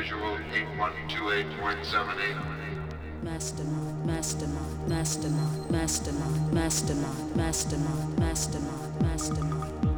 [0.00, 0.38] Visual
[0.78, 3.22] 8128.78.
[3.22, 9.89] Mastermind, mastermind, mastermind, mastermind, mastermind, mastermind, mastermind, mastermind.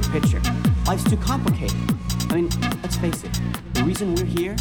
[0.00, 0.42] Big picture.
[0.86, 1.78] Life's too complicated.
[2.28, 2.50] I mean,
[2.82, 3.40] let's face it.
[3.72, 4.54] The reason we're here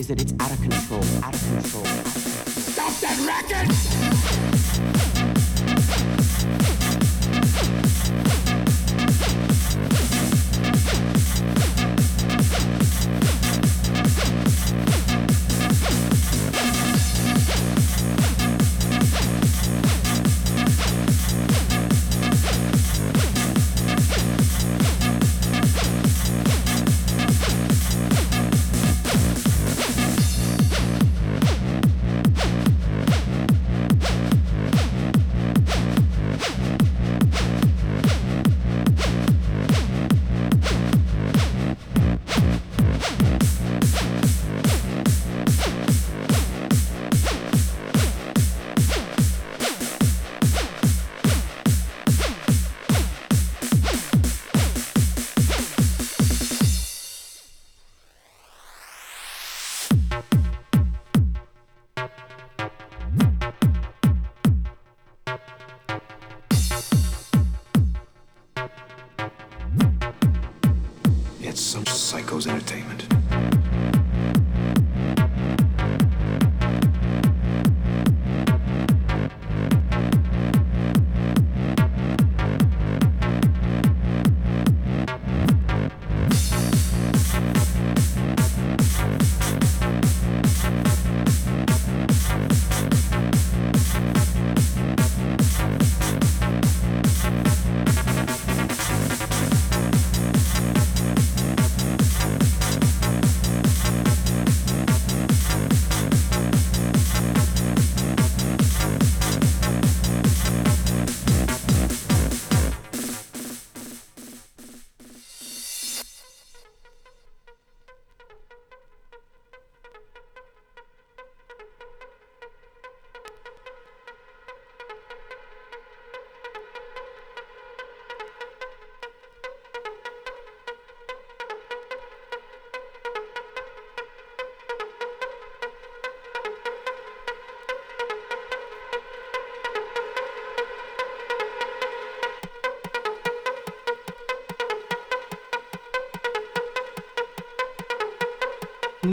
[0.00, 1.04] is that it's out of control.
[1.22, 1.84] Out of control.
[1.84, 4.03] Stop that racket!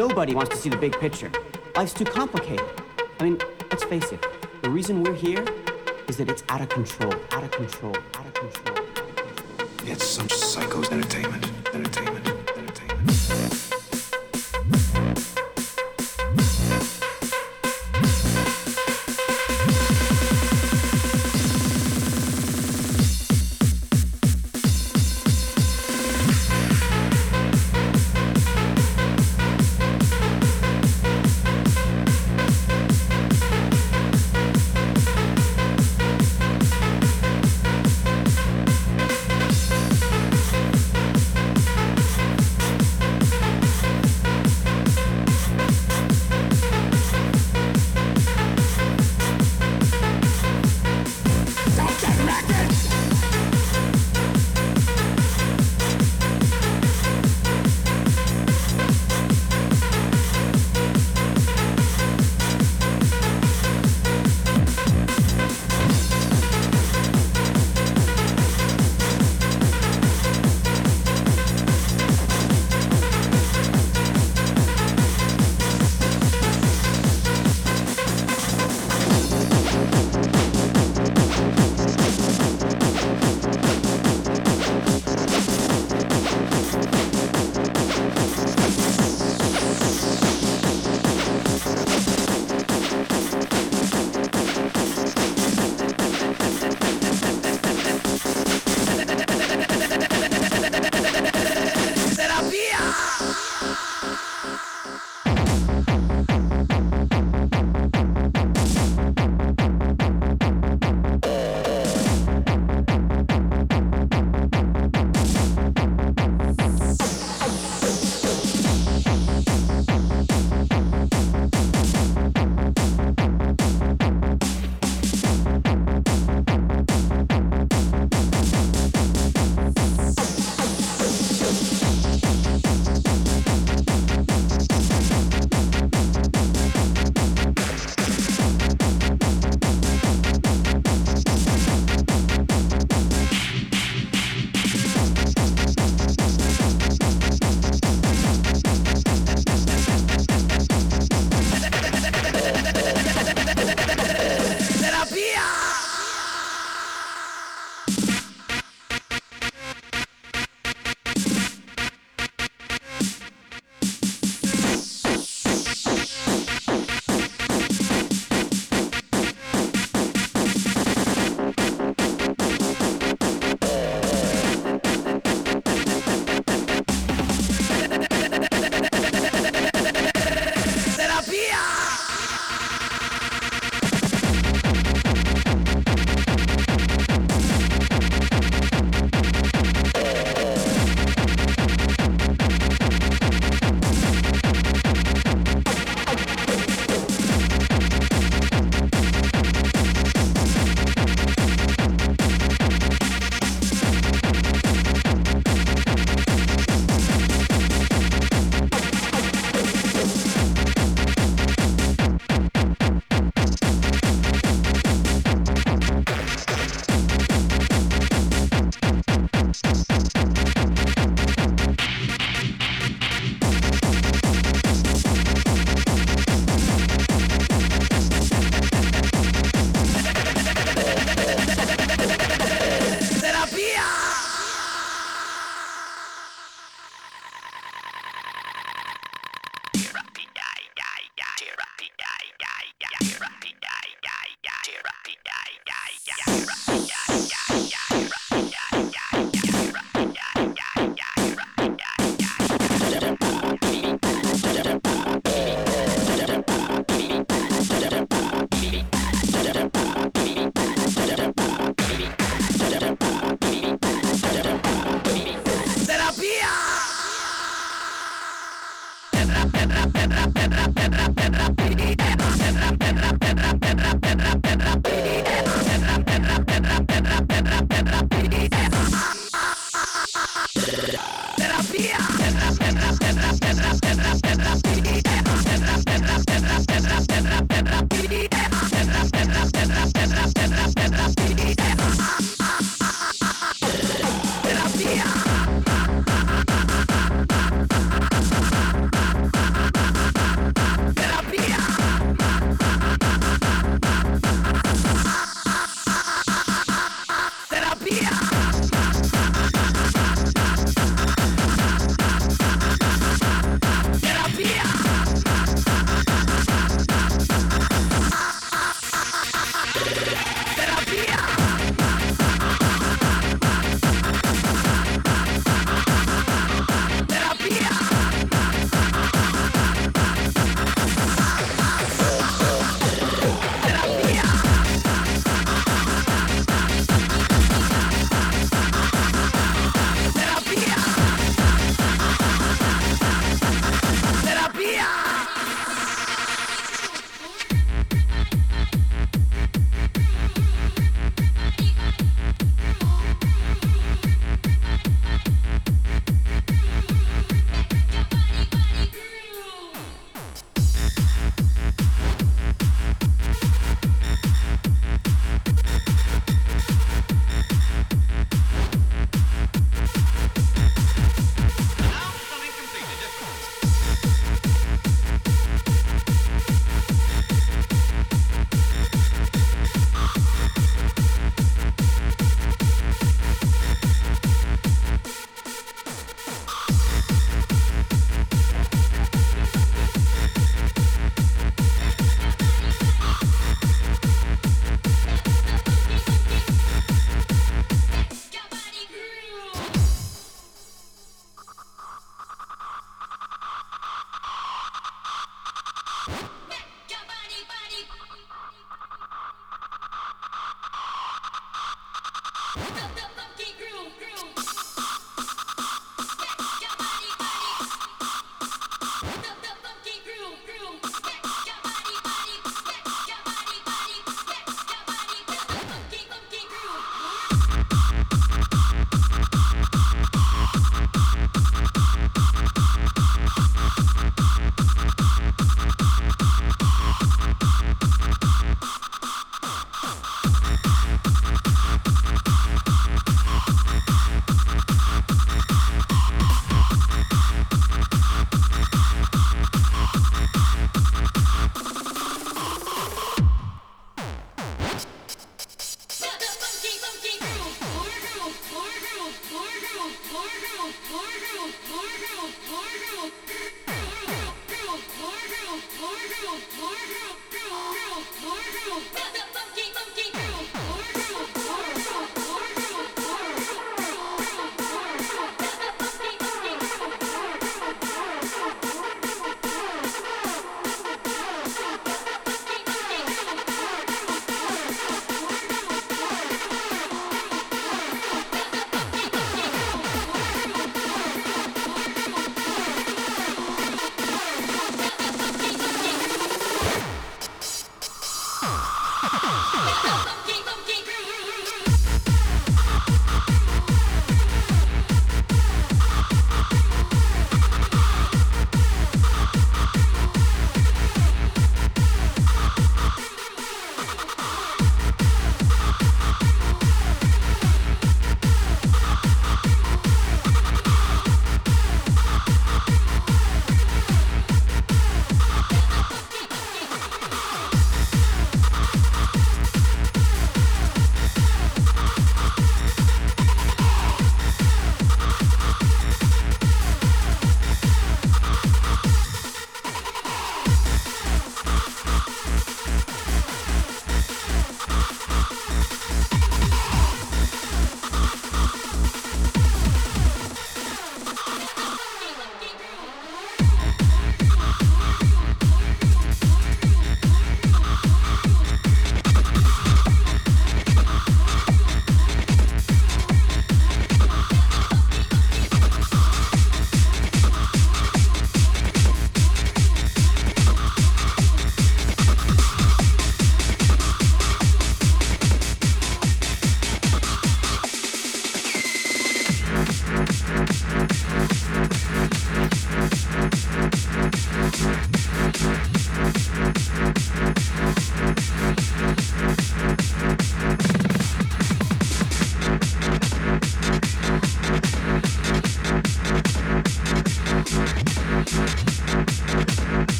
[0.00, 1.30] Nobody wants to see the big picture.
[1.76, 2.64] Life's too complicated.
[3.18, 3.38] I mean,
[3.70, 4.26] let's face it.
[4.62, 5.44] The reason we're here
[6.08, 7.12] is that it's out of control.
[7.32, 7.94] Out of control.
[8.14, 8.78] Out of control.
[9.84, 11.50] It's some psycho's entertainment.
[11.74, 12.29] Entertainment.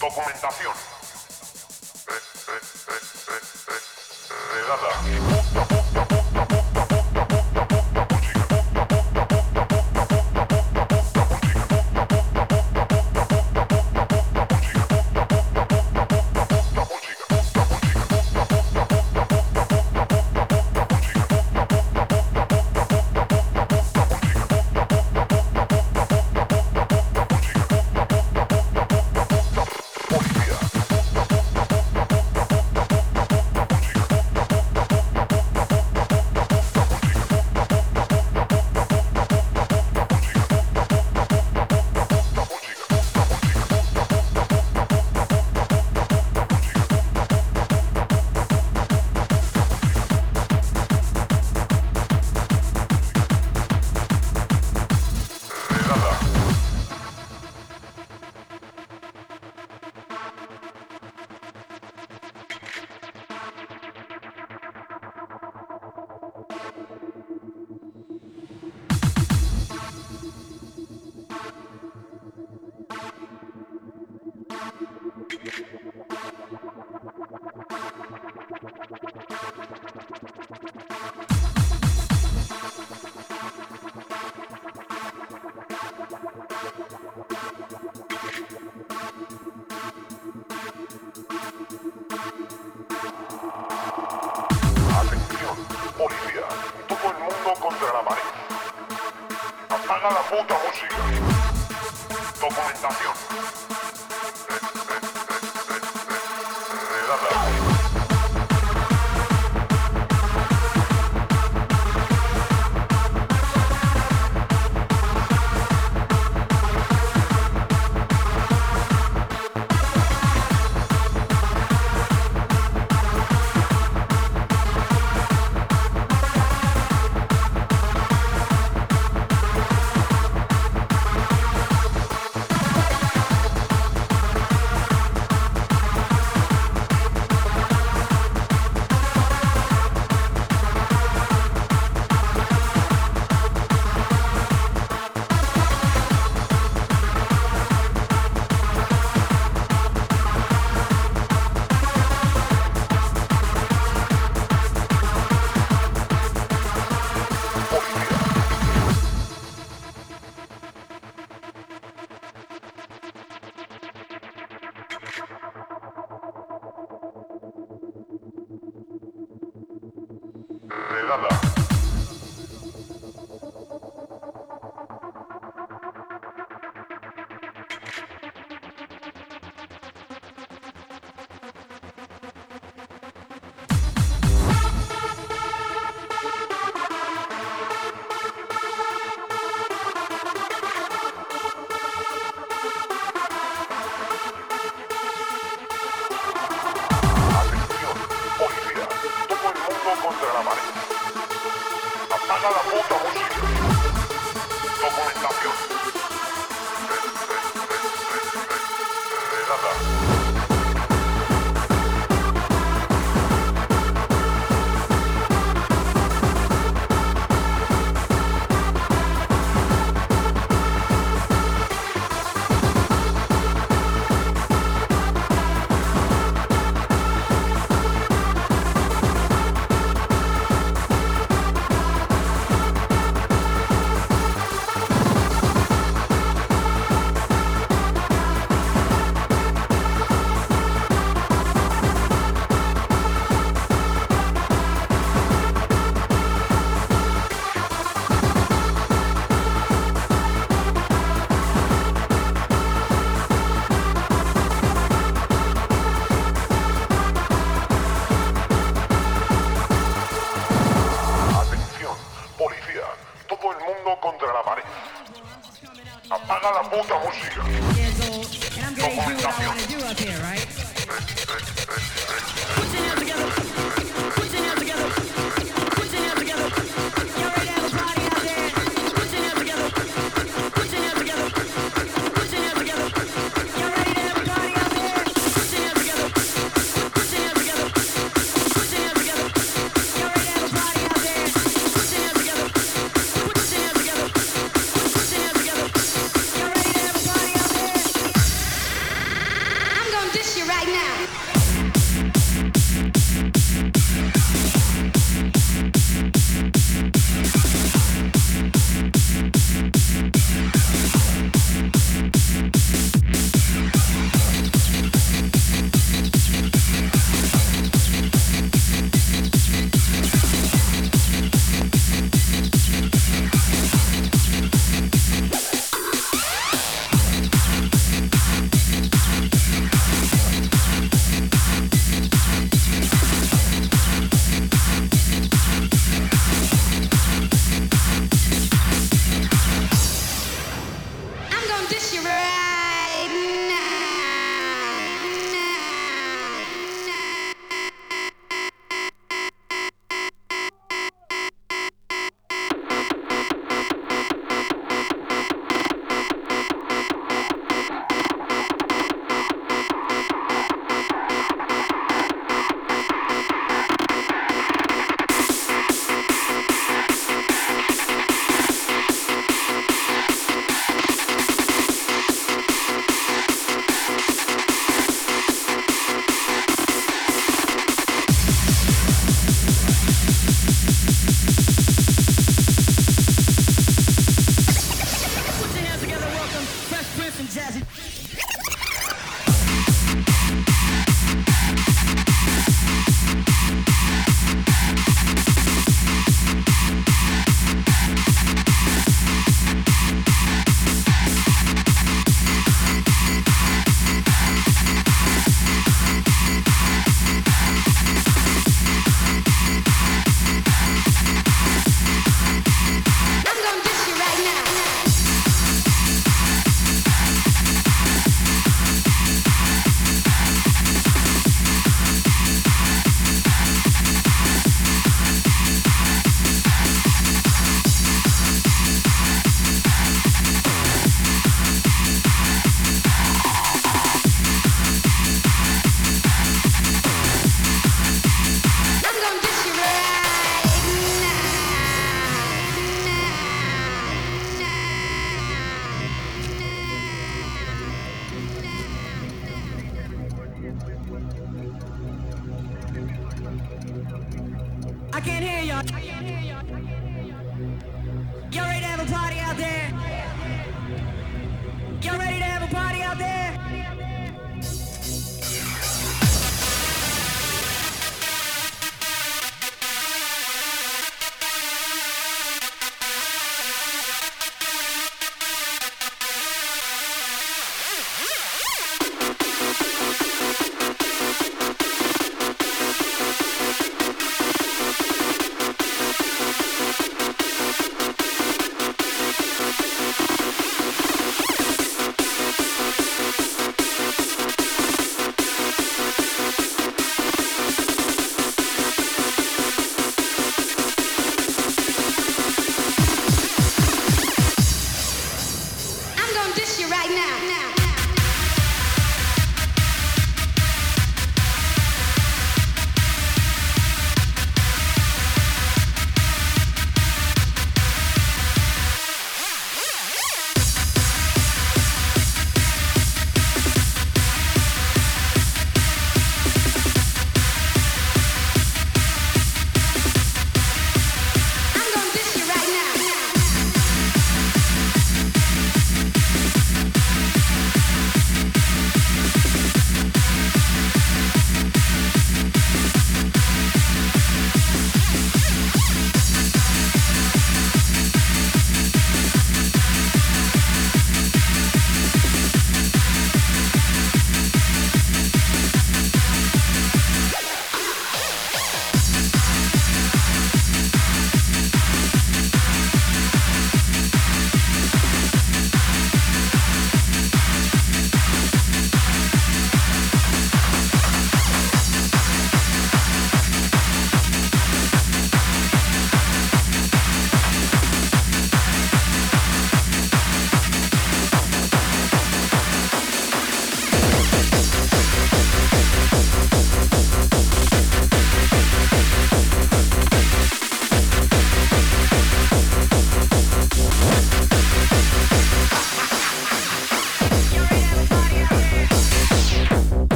[0.00, 0.99] Documentación.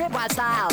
[0.00, 0.69] Crib style.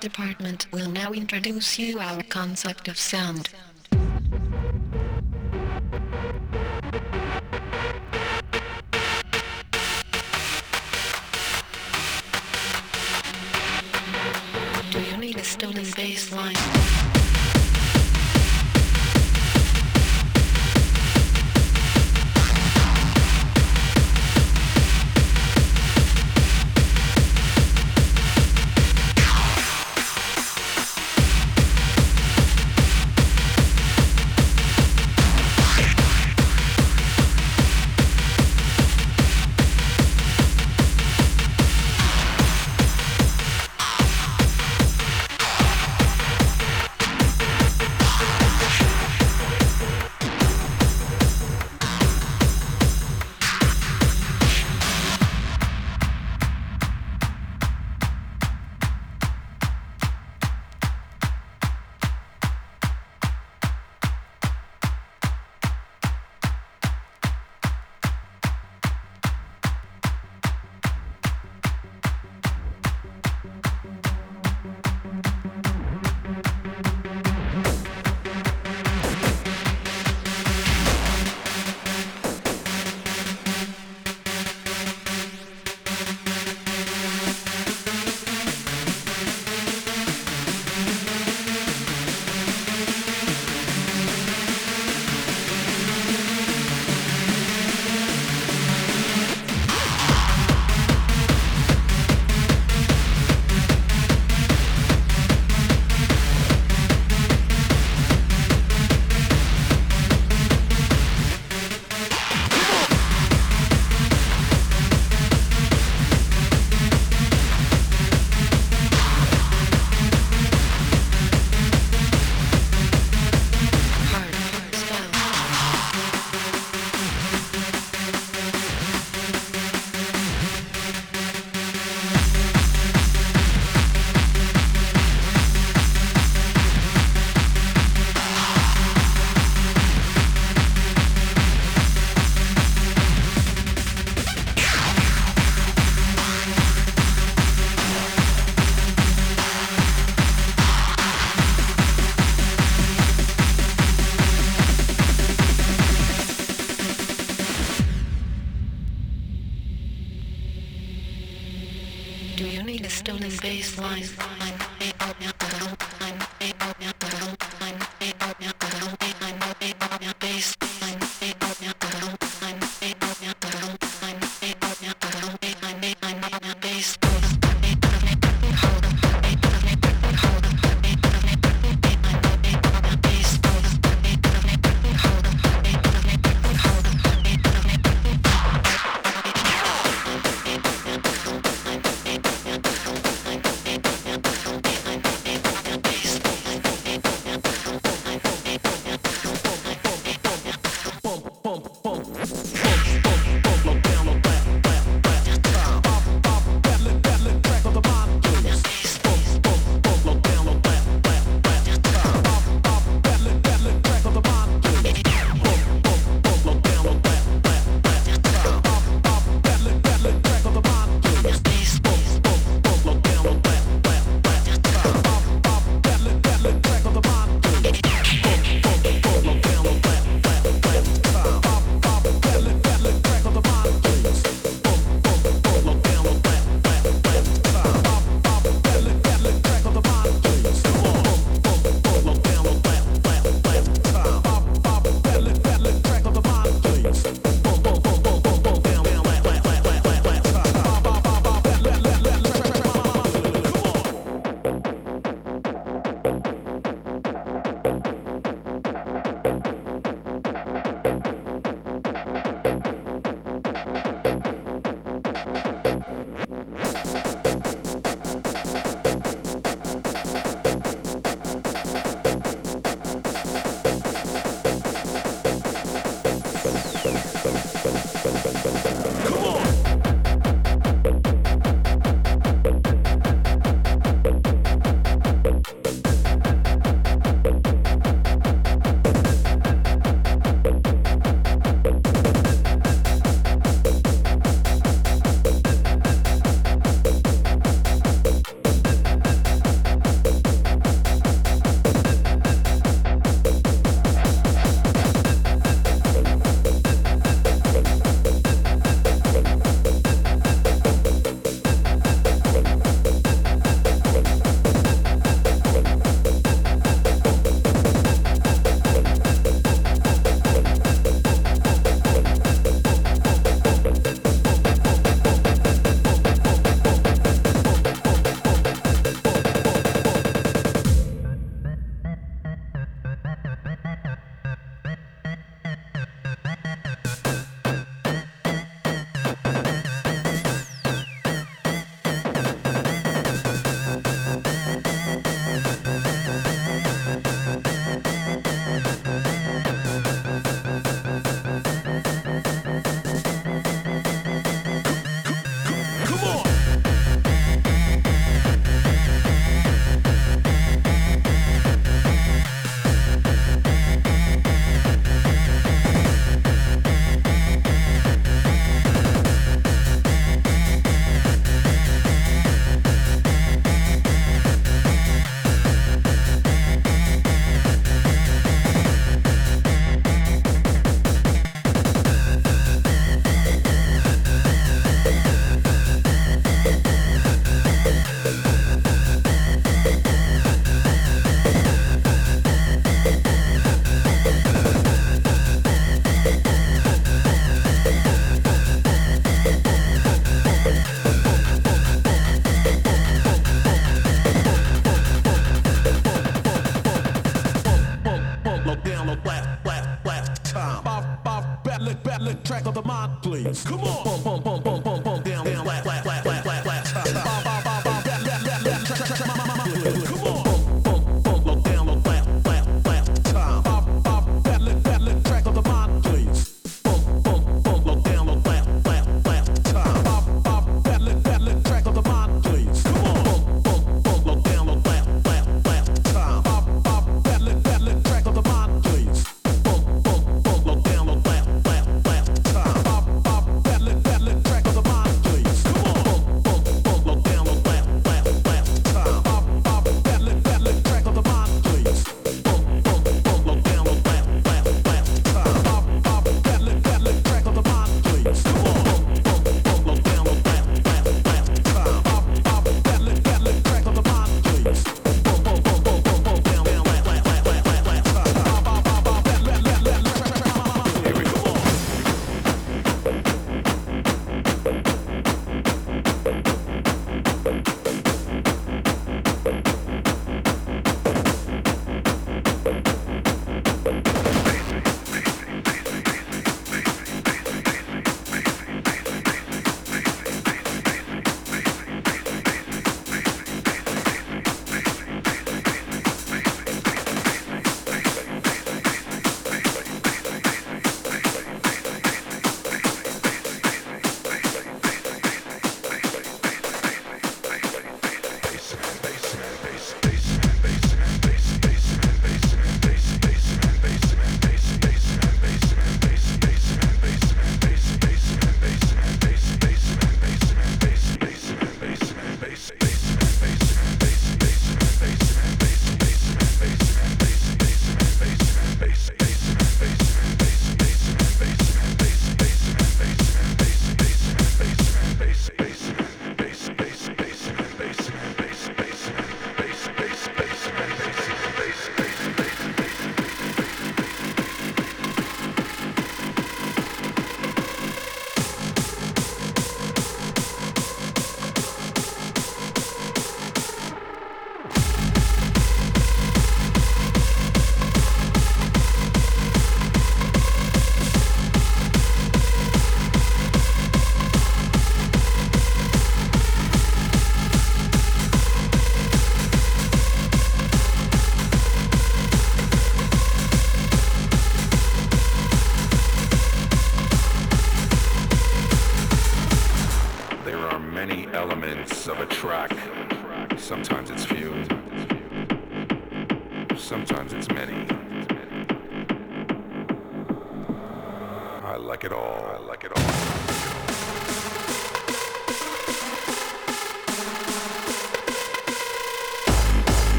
[0.00, 3.50] Department will now introduce you our concept of sound.